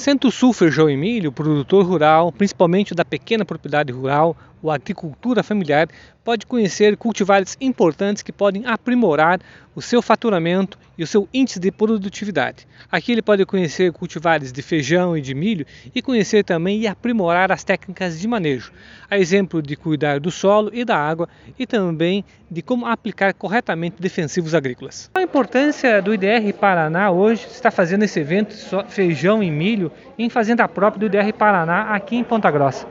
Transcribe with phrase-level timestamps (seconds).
[0.00, 5.88] Centro-Sul Feijão e Milho, produtor rural, principalmente da pequena propriedade rural, ou agricultura familiar,
[6.24, 9.40] pode conhecer cultivares importantes que podem aprimorar
[9.74, 12.66] o seu faturamento e o seu índice de produtividade.
[12.90, 15.64] Aqui ele pode conhecer cultivares de feijão e de milho
[15.94, 18.72] e conhecer também e aprimorar as técnicas de manejo,
[19.08, 23.96] a exemplo de cuidar do solo e da água e também de como aplicar corretamente
[24.00, 25.10] defensivos agrícolas.
[25.14, 28.54] A importância do IDR Paraná hoje está fazendo esse evento
[28.88, 32.86] feijão e milho em fazenda própria do IDR Paraná aqui em Ponta Grossa.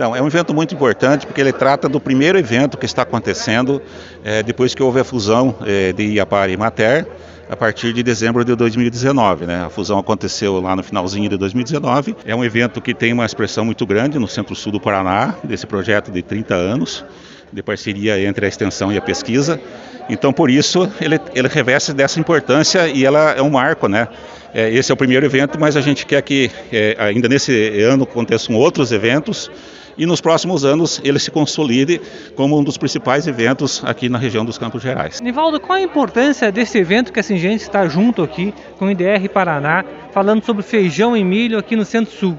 [0.00, 3.82] Então, é um evento muito importante porque ele trata do primeiro evento que está acontecendo
[4.24, 7.06] é, depois que houve a fusão é, de Iapar e Mater
[7.50, 9.44] a partir de dezembro de 2019.
[9.44, 9.62] Né?
[9.62, 12.16] A fusão aconteceu lá no finalzinho de 2019.
[12.24, 16.10] É um evento que tem uma expressão muito grande no centro-sul do Paraná, desse projeto
[16.10, 17.04] de 30 anos
[17.52, 19.60] de parceria entre a extensão e a pesquisa.
[20.08, 24.08] Então, por isso, ele, ele reveste dessa importância e ela é um marco, né?
[24.52, 28.02] É, esse é o primeiro evento, mas a gente quer que é, ainda nesse ano
[28.02, 29.50] aconteçam outros eventos
[29.96, 32.00] e nos próximos anos ele se consolide
[32.34, 35.20] como um dos principais eventos aqui na região dos Campos Gerais.
[35.20, 39.28] Nivaldo, qual a importância desse evento que a Singente está junto aqui com o IDR
[39.32, 42.38] Paraná, falando sobre feijão e milho aqui no Centro-Sul?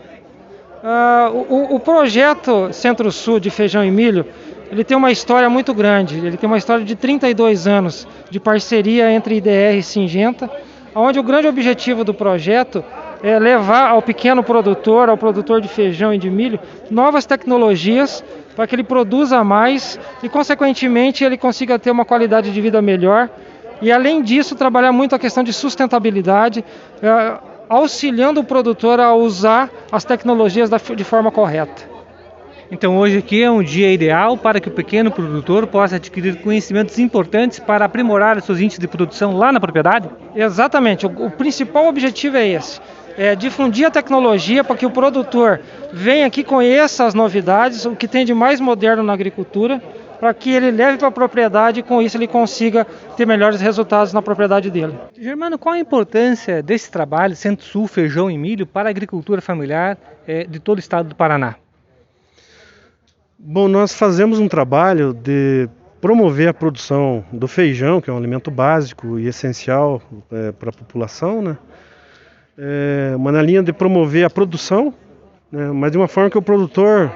[0.83, 4.25] Uh, o, o projeto Centro-Sul de feijão e milho
[4.71, 6.17] ele tem uma história muito grande.
[6.17, 10.49] Ele tem uma história de 32 anos de parceria entre IDR e Singenta,
[10.95, 12.83] onde o grande objetivo do projeto
[13.21, 16.57] é levar ao pequeno produtor, ao produtor de feijão e de milho,
[16.89, 18.23] novas tecnologias
[18.55, 23.29] para que ele produza mais e, consequentemente, ele consiga ter uma qualidade de vida melhor.
[23.81, 26.63] E, além disso, trabalhar muito a questão de sustentabilidade,
[27.01, 31.90] é, auxiliando o produtor a usar as tecnologias de forma correta.
[32.71, 36.97] Então hoje aqui é um dia ideal para que o pequeno produtor possa adquirir conhecimentos
[36.97, 40.09] importantes para aprimorar os seus índices de produção lá na propriedade?
[40.33, 42.79] Exatamente, o, o principal objetivo é esse
[43.17, 45.59] é, difundir a tecnologia para que o produtor
[45.91, 49.81] venha aqui, conheça as novidades, o que tem de mais moderno na agricultura,
[50.19, 52.85] para que ele leve para a propriedade e com isso ele consiga
[53.17, 54.93] ter melhores resultados na propriedade dele.
[55.19, 60.43] Germano, qual a importância desse trabalho Centro-Sul Feijão e Milho para a agricultura familiar é,
[60.43, 61.55] de todo o estado do Paraná?
[63.43, 65.67] Bom, nós fazemos um trabalho de
[65.99, 69.99] promover a produção do feijão, que é um alimento básico e essencial
[70.31, 71.57] é, para a população, né?
[72.55, 74.93] é, uma na linha de promover a produção,
[75.51, 77.11] né, mas de uma forma que o produtor,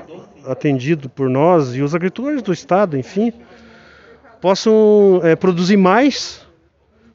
[0.48, 3.32] atendido por nós e os agricultores do estado, enfim,
[4.42, 6.44] possam é, produzir mais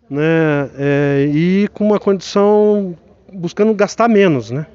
[0.09, 2.97] né, é, e com uma condição
[3.33, 4.53] buscando gastar menos.
[4.53, 4.67] Né?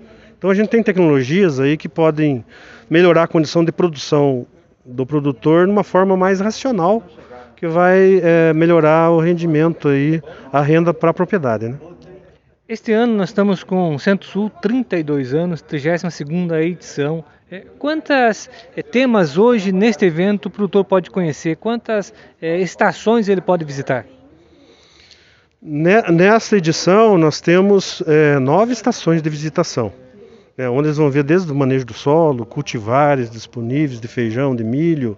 [0.46, 2.46] Então a gente tem tecnologias aí que podem
[2.88, 4.46] melhorar a condição de produção
[4.86, 7.02] do produtor de uma forma mais racional,
[7.56, 10.22] que vai é, melhorar o rendimento aí,
[10.54, 11.70] a renda para a propriedade.
[11.70, 11.80] Né?
[12.70, 17.26] Este ano nós estamos com o Centro-Sul, 32 anos, 32ª edição.
[17.50, 21.56] É, quantas é, temas hoje neste evento o produtor pode conhecer?
[21.56, 24.06] Quantas é, estações ele pode visitar?
[25.60, 29.92] Nesta edição nós temos é, nove estações de visitação,
[30.58, 34.64] né, onde eles vão ver desde o manejo do solo, cultivares disponíveis de feijão, de
[34.64, 35.18] milho,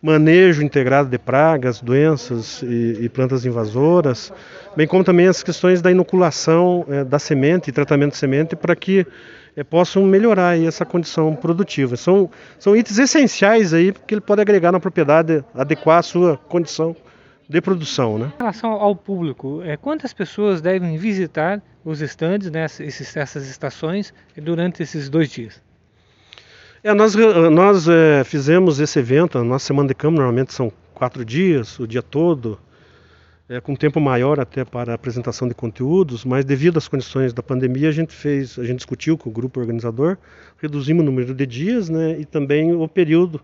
[0.00, 4.32] manejo integrado de pragas, doenças e, e plantas invasoras,
[4.76, 8.76] bem como também as questões da inoculação é, da semente e tratamento de semente para
[8.76, 9.04] que
[9.56, 11.96] é, possam melhorar aí, essa condição produtiva.
[11.96, 16.94] São, são itens essenciais aí que ele pode agregar na propriedade, adequar a sua condição
[17.48, 18.18] de produção.
[18.18, 18.32] Né?
[18.34, 24.12] Em relação ao público, é, quantas pessoas devem visitar os estandes, né, esses, essas estações,
[24.36, 25.62] durante esses dois dias?
[26.82, 27.14] É, nós
[27.50, 31.86] nós é, fizemos esse evento, a nossa semana de campo normalmente são quatro dias, o
[31.86, 32.58] dia todo,
[33.48, 37.42] é, com tempo maior até para a apresentação de conteúdos, mas devido às condições da
[37.42, 40.18] pandemia a gente fez, a gente discutiu com o grupo organizador,
[40.58, 43.40] reduzimos o número de dias, né, e também o período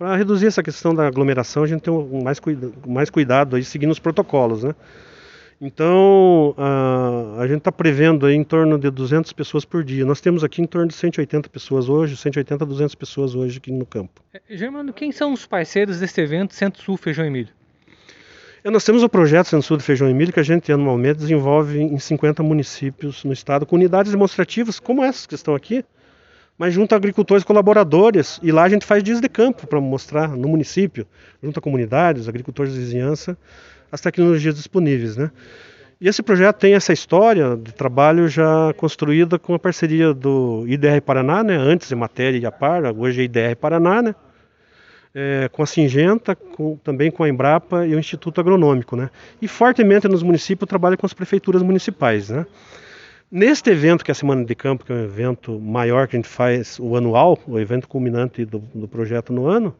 [0.00, 1.92] para reduzir essa questão da aglomeração, a gente tem
[2.24, 4.74] mais, cuida, mais cuidado aí seguindo os protocolos, né.
[5.60, 10.06] Então, a, a gente está prevendo aí em torno de 200 pessoas por dia.
[10.06, 13.70] Nós temos aqui em torno de 180 pessoas hoje, 180 a 200 pessoas hoje aqui
[13.70, 14.22] no campo.
[14.32, 17.50] É, Germano, quem são os parceiros deste evento Centro-Sul Feijão e Milho?
[18.64, 21.78] É, nós temos o projeto Centro-Sul de Feijão e Milho que a gente anualmente desenvolve
[21.78, 25.84] em 50 municípios no estado, com unidades demonstrativas como essas que estão aqui,
[26.60, 28.38] mas junto a agricultores colaboradores.
[28.42, 31.06] E lá a gente faz dias de campo para mostrar no município,
[31.42, 33.34] junto a comunidades, agricultores de vizinhança,
[33.90, 35.30] as tecnologias disponíveis, né?
[35.98, 41.00] E esse projeto tem essa história de trabalho já construída com a parceria do IDR
[41.00, 41.56] Paraná, né?
[41.56, 44.14] Antes de Matéria e Apar, hoje é IDR Paraná, né?
[45.14, 49.08] É, com a Singenta, com, também com a Embrapa e o Instituto Agronômico, né?
[49.40, 52.44] E fortemente nos municípios trabalha com as prefeituras municipais, né?
[53.32, 56.18] Neste evento, que é a Semana de Campo, que é um evento maior que a
[56.18, 59.72] gente faz, o anual, o evento culminante do, do projeto no ano,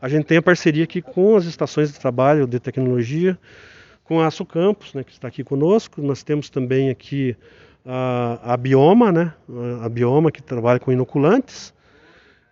[0.00, 3.36] a gente tem a parceria aqui com as estações de trabalho de tecnologia,
[4.04, 6.00] com a Aço Campus, né, que está aqui conosco.
[6.00, 7.36] Nós temos também aqui
[7.84, 9.34] a, a Bioma, né,
[9.82, 11.73] a Bioma que trabalha com inoculantes,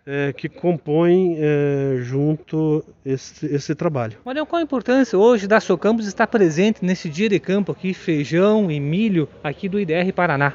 [0.05, 4.17] é, que compõem é, junto esse, esse trabalho.
[4.25, 8.69] Marião, qual a importância hoje da Socampus estar presente nesse dia de campo aqui, feijão
[8.69, 10.53] e milho aqui do IDR Paraná?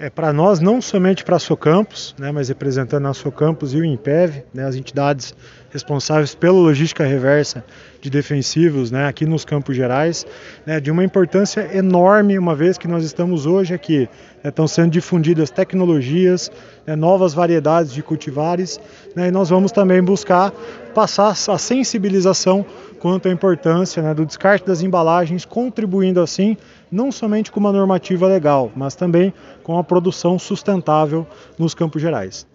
[0.00, 3.84] É, para nós, não somente para a Socampus, né, mas representando a Socampus e o
[3.84, 5.34] IMPEV, né, as entidades
[5.70, 7.64] responsáveis pela logística reversa
[8.00, 10.26] de defensivos né, aqui nos Campos Gerais,
[10.66, 14.08] né, de uma importância enorme, uma vez que nós estamos hoje aqui.
[14.42, 16.50] Né, estão sendo difundidas tecnologias,
[16.86, 18.80] né, novas variedades de cultivares,
[19.14, 20.50] né, e nós vamos também buscar
[20.94, 22.66] passar a sensibilização
[23.02, 26.56] quanto à importância né, do descarte das embalagens, contribuindo assim
[26.88, 29.34] não somente com uma normativa legal, mas também
[29.64, 31.26] com a produção sustentável
[31.58, 32.46] nos Campos Gerais.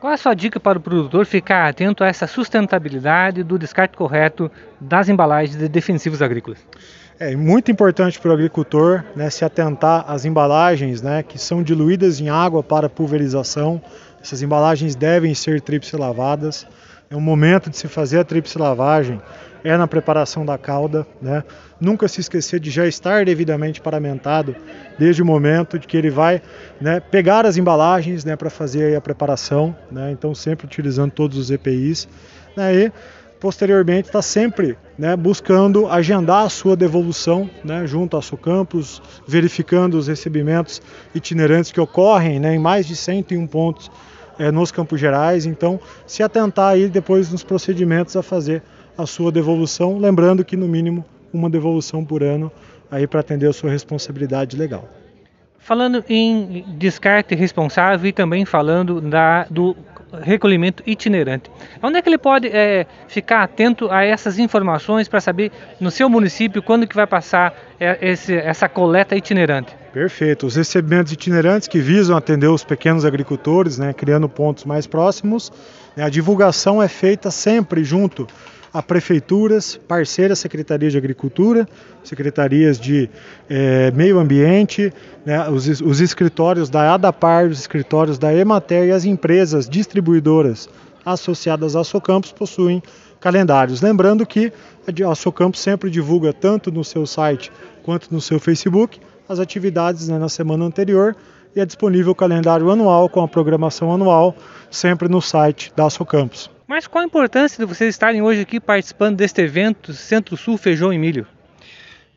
[0.00, 3.94] Qual é a sua dica para o produtor ficar atento a essa sustentabilidade do descarte
[3.94, 4.50] correto
[4.80, 6.66] das embalagens de defensivos agrícolas?
[7.18, 12.18] É muito importante para o agricultor né, se atentar às embalagens né, que são diluídas
[12.20, 13.82] em água para pulverização.
[14.18, 16.66] Essas embalagens devem ser tríplice lavadas.
[17.12, 19.20] É o momento de se fazer a tríplice lavagem
[19.64, 21.42] é na preparação da cauda, né?
[21.80, 24.54] Nunca se esquecer de já estar devidamente paramentado
[24.96, 26.40] desde o momento de que ele vai
[26.80, 30.12] né, pegar as embalagens né, para fazer a preparação, né?
[30.12, 32.08] Então sempre utilizando todos os EPIs,
[32.56, 32.76] né?
[32.76, 32.92] E
[33.40, 39.94] posteriormente está sempre né, buscando agendar a sua devolução né, junto ao seu campus, verificando
[39.94, 40.80] os recebimentos
[41.12, 43.90] itinerantes que ocorrem né, em mais de 101 pontos
[44.40, 45.44] é, nos Campos Gerais.
[45.44, 48.62] Então, se atentar aí depois nos procedimentos a fazer
[48.96, 52.50] a sua devolução, lembrando que no mínimo uma devolução por ano
[52.90, 54.88] aí para atender a sua responsabilidade legal.
[55.58, 59.76] Falando em descarte responsável e também falando da, do
[60.22, 61.50] recolhimento itinerante.
[61.82, 66.08] Onde é que ele pode é, ficar atento a essas informações para saber no seu
[66.08, 69.79] município quando que vai passar é, esse, essa coleta itinerante?
[69.92, 70.46] Perfeito.
[70.46, 75.52] Os recebimentos itinerantes que visam atender os pequenos agricultores, né, criando pontos mais próximos.
[75.96, 78.26] Né, a divulgação é feita sempre junto
[78.72, 81.68] a prefeituras, parceiras secretarias de agricultura,
[82.04, 83.10] secretarias de
[83.48, 84.92] eh, meio ambiente,
[85.26, 90.68] né, os, os, escritórios da ADAPAR, os escritórios da Emater e as empresas distribuidoras
[91.04, 92.80] associadas à Socampos possuem
[93.20, 93.82] calendários.
[93.82, 94.52] Lembrando que
[95.04, 97.50] a Socampos sempre divulga tanto no seu site
[97.82, 101.16] quanto no seu Facebook as atividades né, na semana anterior
[101.54, 104.34] e é disponível o calendário anual com a programação anual
[104.68, 106.50] sempre no site da Socampos.
[106.66, 110.98] Mas qual a importância de vocês estarem hoje aqui participando deste evento Centro-Sul Feijão e
[110.98, 111.26] Milho?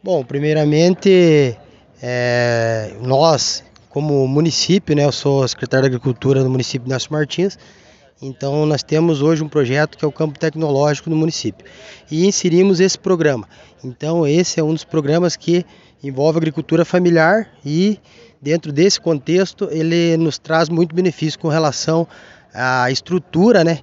[0.04, 1.56] Bom, primeiramente,
[2.02, 7.60] é, nós, como município, né, eu sou secretário de Agricultura do município de Nelson Martins,
[8.22, 11.66] então nós temos hoje um projeto que é o Campo Tecnológico no município
[12.10, 13.48] e inserimos esse programa.
[13.84, 15.66] Então esse é um dos programas que
[16.04, 17.98] envolve agricultura familiar e
[18.42, 22.06] dentro desse contexto ele nos traz muito benefício com relação
[22.54, 23.80] à estrutura, né,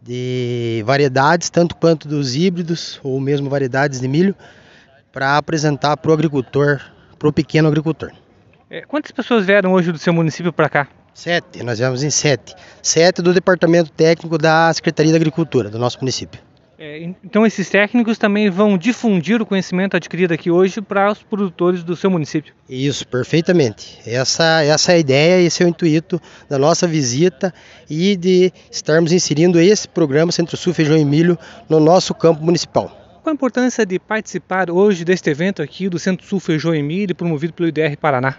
[0.00, 4.34] de variedades, tanto quanto dos híbridos ou mesmo variedades de milho,
[5.10, 6.80] para apresentar para o agricultor,
[7.18, 8.12] para o pequeno agricultor.
[8.68, 10.88] É, quantas pessoas vieram hoje do seu município para cá?
[11.14, 12.54] Sete, nós viemos em sete.
[12.82, 16.40] Sete do Departamento Técnico da Secretaria da Agricultura do nosso município.
[16.84, 21.84] É, então esses técnicos também vão difundir o conhecimento adquirido aqui hoje para os produtores
[21.84, 22.52] do seu município.
[22.68, 24.00] Isso, perfeitamente.
[24.04, 27.54] Essa, essa é a ideia, esse é o intuito da nossa visita
[27.88, 32.88] e de estarmos inserindo esse programa Centro-Sul Feijão e Milho no nosso campo municipal.
[33.22, 37.52] Qual a importância de participar hoje deste evento aqui do Centro-Sul Feijão e Milho, promovido
[37.52, 38.38] pelo IDR Paraná?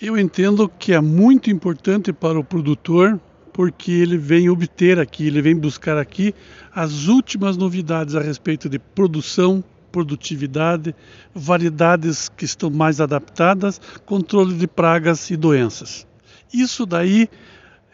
[0.00, 3.20] Eu entendo que é muito importante para o produtor
[3.52, 6.34] porque ele vem obter aqui, ele vem buscar aqui
[6.74, 10.94] as últimas novidades a respeito de produção, produtividade,
[11.34, 16.06] variedades que estão mais adaptadas, controle de pragas e doenças.
[16.52, 17.28] Isso daí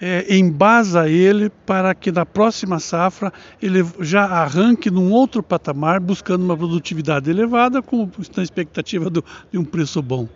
[0.00, 6.44] é, embasa ele para que na próxima safra ele já arranque num outro patamar, buscando
[6.44, 10.28] uma produtividade elevada, com na expectativa do, de um preço bom.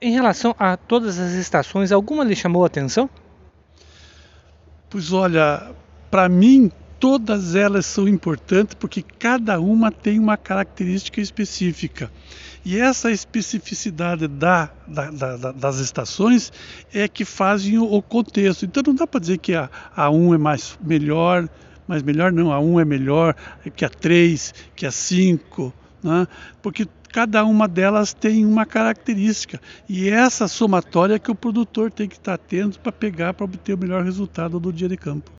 [0.00, 3.10] Em relação a todas as estações, alguma lhe chamou a atenção?
[4.92, 5.70] Pois olha,
[6.10, 6.70] para mim
[7.00, 12.12] todas elas são importantes porque cada uma tem uma característica específica.
[12.62, 16.52] E essa especificidade da, da, da, das estações
[16.92, 18.66] é que fazem o, contexto.
[18.66, 21.48] Então não dá para dizer que a, a 1 é mais melhor,
[21.88, 23.34] mas melhor não, a 1 é melhor
[23.74, 25.72] que a 3, que a 5,
[26.02, 26.28] né?
[26.60, 32.16] porque cada uma delas tem uma característica e essa somatória que o produtor tem que
[32.16, 35.30] estar atento para pegar para obter o melhor resultado do dia de campo.